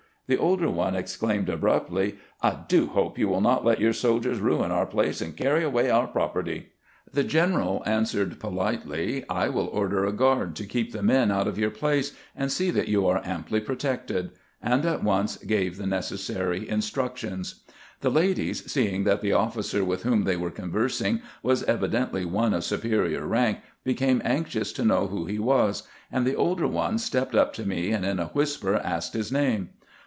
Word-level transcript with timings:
The 0.27 0.37
older 0.37 0.69
one 0.69 0.95
exclaimed 0.95 1.49
abruptly," 1.49 2.15
I 2.41 2.59
do 2.69 2.87
hope 2.87 3.19
you 3.19 3.27
will 3.27 3.41
not 3.41 3.65
let 3.65 3.81
your 3.81 3.91
soldiers 3.91 4.39
ruin 4.39 4.71
our 4.71 4.85
place 4.85 5.19
and 5.19 5.35
carry 5.35 5.61
away 5.61 5.89
our 5.89 6.07
property." 6.07 6.69
The 7.11 7.25
general 7.25 7.83
answered 7.85 8.39
politely, 8.39 9.25
"I 9.29 9.49
will 9.49 9.67
order 9.67 10.05
a 10.05 10.13
guard 10.13 10.55
to 10.55 10.65
keep 10.65 10.93
the 10.93 11.03
men 11.03 11.31
out 11.31 11.47
of 11.49 11.59
your 11.59 11.69
place, 11.69 12.13
and 12.33 12.49
see 12.49 12.71
that 12.71 12.87
you 12.87 13.05
are 13.07 13.21
amply 13.25 13.59
pro 13.59 13.75
tected"; 13.75 14.29
and 14.61 14.85
at 14.85 15.03
once 15.03 15.35
gave 15.35 15.75
the 15.75 15.85
necessary 15.85 16.69
instructions. 16.69 17.65
The 17.99 18.09
ladies, 18.09 18.71
seeing 18.71 19.03
that 19.03 19.19
the 19.19 19.33
officer 19.33 19.83
with 19.83 20.03
whom 20.03 20.23
they 20.23 20.37
were 20.37 20.49
conversing 20.49 21.19
was 21.43 21.63
evidently 21.63 22.23
one 22.23 22.53
of 22.53 22.63
superior 22.63 23.27
rank, 23.27 23.59
became 23.83 24.21
anxious 24.23 24.71
to 24.71 24.85
know 24.85 25.07
who 25.07 25.25
he 25.25 25.39
was, 25.39 25.83
and 26.09 26.25
the 26.25 26.35
older 26.37 26.67
one 26.69 26.99
stepped 26.99 27.35
up 27.35 27.51
to 27.55 27.67
me, 27.67 27.91
and 27.91 28.05
in 28.05 28.17
a 28.17 28.27
whisper 28.27 28.79
asked 28.81 29.11
his 29.11 29.29
name. 29.29 29.71